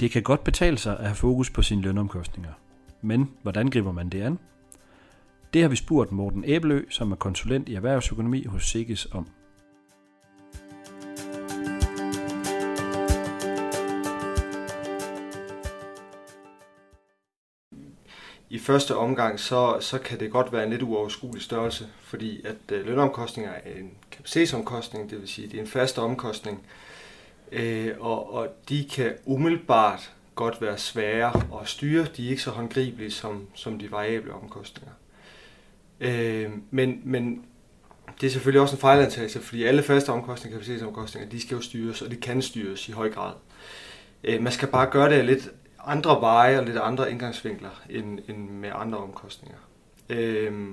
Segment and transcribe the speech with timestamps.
[0.00, 2.52] Det kan godt betale sig at have fokus på sine lønomkostninger.
[3.02, 4.38] Men hvordan griber man det an?
[5.52, 9.28] Det har vi spurgt Morten Æbelø, som er konsulent i erhvervsøkonomi hos Sikkes om.
[18.50, 22.72] I første omgang, så, så kan det godt være en lidt uoverskuelig størrelse, fordi at
[22.72, 26.98] øh, lønomkostninger er en kapacitetsomkostning, det vil sige, det er en fast omkostning, øh,
[27.52, 32.06] Øh, og, og de kan umiddelbart godt være svære at styre.
[32.16, 34.92] De er ikke så håndgribelige som, som de variable omkostninger.
[36.00, 37.44] Øh, men, men
[38.20, 42.02] det er selvfølgelig også en fejlantagelse, fordi alle faste omkostninger, kapacitetsomkostninger, de skal jo styres,
[42.02, 43.32] og de kan styres i høj grad.
[44.24, 45.48] Øh, man skal bare gøre det lidt
[45.84, 49.58] andre veje og lidt andre indgangsvinkler end, end med andre omkostninger.
[50.08, 50.68] Øh,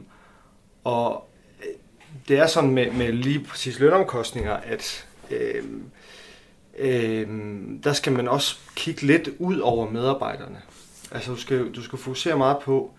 [0.83, 1.29] og
[2.27, 5.63] det er sådan med, med lige præcis lønomkostninger, at øh,
[6.79, 7.27] øh,
[7.83, 10.61] der skal man også kigge lidt ud over medarbejderne.
[11.11, 12.91] Altså du skal, du skal fokusere meget på,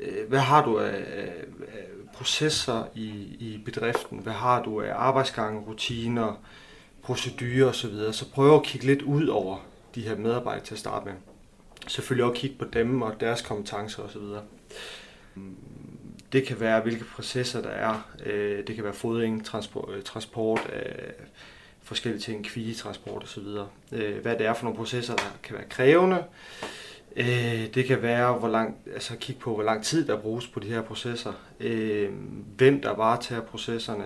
[0.00, 4.92] øh, hvad har du af, af, af processer i, i bedriften, hvad har du af
[4.94, 6.42] arbejdsgange, rutiner,
[7.02, 8.12] procedurer osv.
[8.12, 9.56] Så prøv at kigge lidt ud over
[9.94, 11.14] de her medarbejdere til at starte med.
[11.86, 14.22] Selvfølgelig også kigge på dem og deres kompetencer osv.
[16.32, 18.08] Det kan være, hvilke processer der er.
[18.26, 21.12] Øh, det kan være fodring, transport, øh, transport af
[21.86, 23.42] forskellige ting, kvigetransport osv.
[23.92, 26.24] Øh, hvad det er for nogle processer, der kan være krævende.
[27.16, 30.60] Øh, det kan være, hvor lang, altså kigge på, hvor lang tid der bruges på
[30.60, 31.32] de her processer.
[31.60, 32.10] Øh,
[32.56, 34.04] hvem der varetager processerne.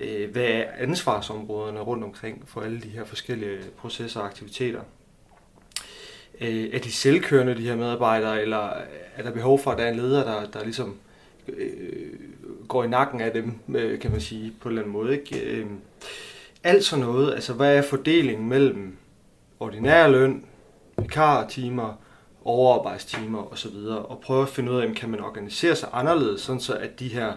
[0.00, 4.80] Øh, hvad er ansvarsområderne rundt omkring for alle de her forskellige processer og aktiviteter.
[6.40, 8.72] Øh, er de selvkørende, de her medarbejdere, eller
[9.16, 10.96] er der behov for, at der er en leder, der, der ligesom
[11.48, 12.12] øh,
[12.68, 13.54] går i nakken af dem,
[14.00, 15.18] kan man sige, på en eller anden måde.
[15.18, 15.66] Ikke?
[16.64, 18.96] Alt sådan noget, altså hvad er fordelingen mellem
[19.60, 20.44] ordinær løn,
[20.98, 22.02] vikartimer,
[22.44, 26.60] overarbejdstimer osv., og prøve at finde ud af, om kan man organisere sig anderledes, sådan
[26.60, 27.32] så at de her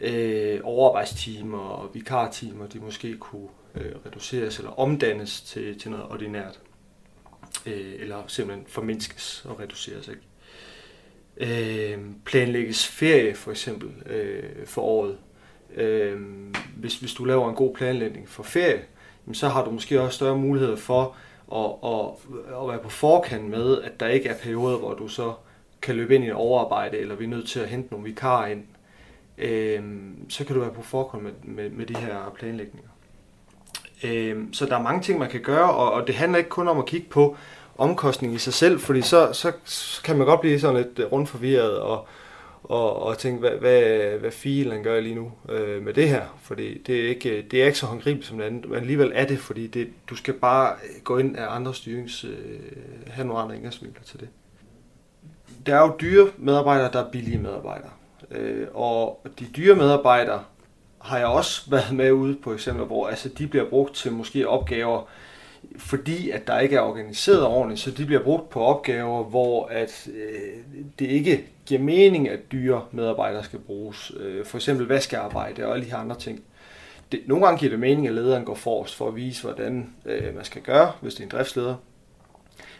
[0.00, 6.60] øh, overarbejdstimer og vikartimer, de måske kunne øh, reduceres eller omdannes til, til noget ordinært.
[7.66, 10.08] Øh, eller simpelthen formindskes og reduceres.
[10.08, 10.22] Ikke?
[11.94, 15.18] Øh, planlægges ferie for eksempel øh, for året,
[15.74, 16.20] Øh,
[16.82, 18.82] hvis, hvis du laver en god planlægning for ferie,
[19.32, 21.16] så har du måske også større muligheder for
[21.54, 25.32] at, at, at være på forkant med, at der ikke er perioder, hvor du så
[25.82, 28.46] kan løbe ind i et overarbejde, eller vi er nødt til at hente nogle vikarer
[28.46, 28.64] ind.
[29.38, 32.90] Øhm, så kan du være på forkant med, med, med de her planlægninger.
[34.04, 36.68] Øhm, så der er mange ting, man kan gøre, og, og det handler ikke kun
[36.68, 37.36] om at kigge på
[37.78, 41.28] omkostning i sig selv, fordi så, så, så kan man godt blive sådan lidt rundt
[41.28, 42.06] forvirret og,
[42.64, 43.82] og, og tænke, hvad, hvad,
[44.18, 47.66] hvad filen gør lige nu øh, med det her, fordi det er ikke, det er
[47.66, 50.74] ikke så håndgribeligt som det andet, men alligevel er det, fordi det, du skal bare
[51.04, 52.60] gå ind af andre styrings, øh,
[53.06, 54.28] have nogle andre indgangsvinkler til det.
[55.66, 57.90] Der er jo dyre medarbejdere, der er billige medarbejdere,
[58.30, 60.42] øh, og de dyre medarbejdere
[60.98, 64.48] har jeg også været med ude på eksempler, hvor altså, de bliver brugt til måske
[64.48, 65.08] opgaver,
[65.76, 70.08] fordi at der ikke er organiseret ordentligt, så de bliver brugt på opgaver, hvor at
[70.14, 74.12] øh, det ikke giver mening, at dyre medarbejdere skal bruges.
[74.20, 76.42] Øh, for eksempel vaskearbejde og alle de her andre ting.
[77.12, 80.34] Det, nogle gange giver det mening, at lederen går forrest for at vise, hvordan øh,
[80.34, 81.74] man skal gøre, hvis det er en driftsleder.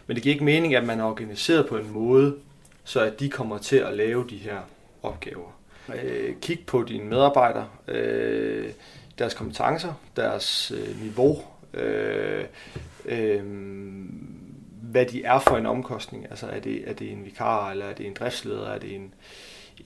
[0.07, 2.35] Men det giver ikke mening, at man er organiseret på en måde,
[2.83, 4.57] så at de kommer til at lave de her
[5.03, 5.59] opgaver.
[6.03, 8.69] Øh, kig på dine medarbejdere, øh,
[9.19, 11.41] deres kompetencer, deres øh, niveau,
[11.73, 12.45] øh,
[13.05, 13.43] øh,
[14.81, 16.25] hvad de er for en omkostning.
[16.29, 19.13] Altså er det, er det en vikar, eller er det en driftsleder, er det en,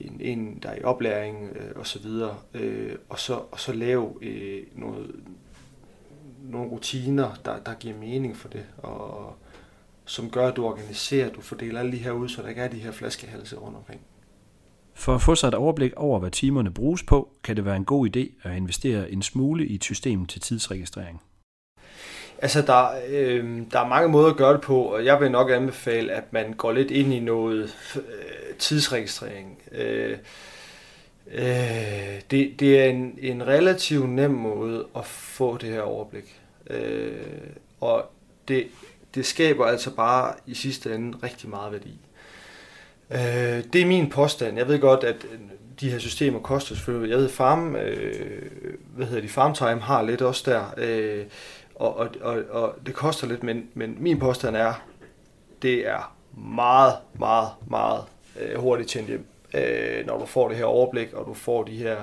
[0.00, 2.06] en, en der er i oplæring øh, osv.
[2.54, 5.14] Øh, og, så, og så lave øh, noget,
[6.42, 9.36] nogle rutiner, der, der giver mening for det, og
[10.04, 12.68] som gør, at du organiserer, du fordeler alle de her ud, så der ikke er
[12.68, 14.00] de her flaskehalse rundt omkring.
[14.94, 17.84] For at få sig et overblik over, hvad timerne bruges på, kan det være en
[17.84, 21.22] god idé at investere en smule i et system til tidsregistrering.
[22.42, 25.50] Altså, der, øh, der er mange måder at gøre det på, og jeg vil nok
[25.50, 29.62] anbefale, at man går lidt ind i noget øh, tidsregistrering.
[29.72, 30.18] Øh,
[31.32, 36.40] øh, det, det er en, en relativt nem måde at få det her overblik.
[36.70, 37.16] Øh,
[37.80, 38.10] og
[38.48, 38.66] det,
[39.14, 41.98] det skaber altså bare i sidste ende rigtig meget værdi.
[43.10, 44.58] Øh, det er min påstand.
[44.58, 45.38] Jeg ved godt, at øh,
[45.80, 47.10] de her systemer koster selvfølgelig.
[47.10, 48.50] Jeg ved, Farm, øh,
[48.96, 50.74] hvad hedder de, FarmTime har lidt også der.
[50.76, 51.24] Øh,
[51.78, 54.84] og, og, og, og det koster lidt, men, men min påstand er,
[55.62, 58.04] det er meget, meget, meget
[58.40, 61.76] øh, hurtigt tjent hjem, øh, når du får det her overblik, og du får de
[61.76, 61.96] her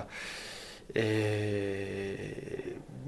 [0.95, 2.15] øh,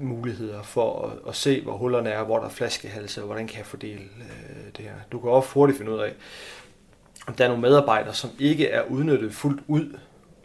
[0.00, 3.58] muligheder for at, at se, hvor hullerne er, hvor der er flaskehalse, og hvordan kan
[3.58, 4.92] jeg fordele øh, det her.
[5.12, 6.12] Du kan også hurtigt finde ud af,
[7.26, 9.98] om der er nogle medarbejdere, som ikke er udnyttet fuldt ud,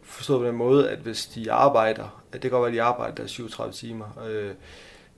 [0.04, 2.82] forstået på den måde, at hvis de arbejder, at det kan godt være, at de
[2.82, 4.52] arbejder der 37 timer, øh,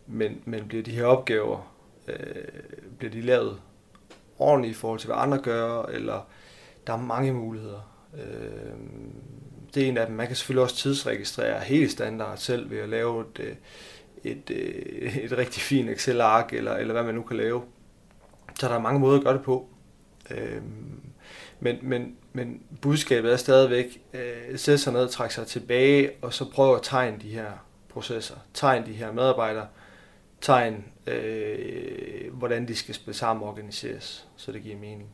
[0.08, 1.74] men, men bliver de her opgaver,
[2.08, 2.18] øh,
[2.98, 3.62] bliver de lavet
[4.40, 6.28] ordentligt i forhold til, hvad andre gør, eller
[6.88, 7.92] der er mange muligheder.
[8.14, 8.74] Øh,
[9.74, 10.16] det er en af dem.
[10.16, 13.56] Man kan selvfølgelig også tidsregistrere helt standard selv ved at lave et, øh,
[14.24, 17.64] et, et, et rigtig fint Excel-ark, eller, eller hvad man nu kan lave.
[18.60, 19.70] Så der er mange måder at gøre det på.
[20.32, 20.62] Øh,
[21.60, 26.52] men, men, men budskabet er stadigvæk, øh, sætte sig ned, trække sig tilbage, og så
[26.52, 27.52] prøve at tegne de her
[27.90, 29.68] processer, tegne de her medarbejdere,
[30.42, 35.10] tegn, øh, hvordan de skal spille sammen og organiseres, så det giver mening.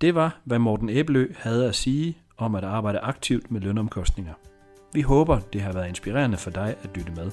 [0.00, 4.34] Det var, hvad Morten Æblø havde at sige om at arbejde aktivt med lønomkostninger.
[4.92, 7.30] Vi håber, det har været inspirerende for dig at lytte med.